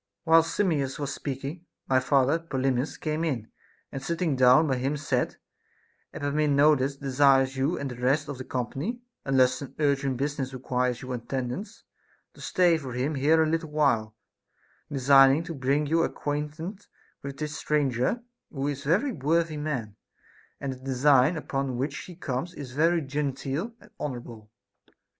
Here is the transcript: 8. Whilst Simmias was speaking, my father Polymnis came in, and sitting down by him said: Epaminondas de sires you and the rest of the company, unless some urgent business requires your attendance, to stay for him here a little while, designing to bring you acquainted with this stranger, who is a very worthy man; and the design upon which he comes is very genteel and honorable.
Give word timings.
8. 0.25 0.31
Whilst 0.31 0.55
Simmias 0.55 0.97
was 0.97 1.13
speaking, 1.13 1.67
my 1.87 1.99
father 1.99 2.39
Polymnis 2.39 2.99
came 2.99 3.23
in, 3.23 3.51
and 3.91 4.01
sitting 4.01 4.35
down 4.35 4.65
by 4.65 4.77
him 4.77 4.97
said: 4.97 5.37
Epaminondas 6.11 6.95
de 6.97 7.11
sires 7.11 7.55
you 7.55 7.77
and 7.77 7.91
the 7.91 7.97
rest 8.01 8.27
of 8.27 8.39
the 8.39 8.43
company, 8.43 8.99
unless 9.25 9.53
some 9.59 9.75
urgent 9.77 10.17
business 10.17 10.55
requires 10.55 11.03
your 11.03 11.13
attendance, 11.13 11.83
to 12.33 12.41
stay 12.41 12.79
for 12.79 12.93
him 12.93 13.13
here 13.13 13.43
a 13.43 13.47
little 13.47 13.69
while, 13.69 14.15
designing 14.91 15.43
to 15.43 15.53
bring 15.53 15.85
you 15.85 16.01
acquainted 16.01 16.87
with 17.21 17.37
this 17.37 17.55
stranger, 17.55 18.23
who 18.51 18.67
is 18.69 18.83
a 18.87 18.89
very 18.97 19.11
worthy 19.11 19.55
man; 19.55 19.95
and 20.59 20.73
the 20.73 20.77
design 20.79 21.37
upon 21.37 21.77
which 21.77 21.95
he 22.05 22.15
comes 22.15 22.55
is 22.55 22.71
very 22.71 23.01
genteel 23.01 23.75
and 23.79 23.91
honorable. 23.99 24.49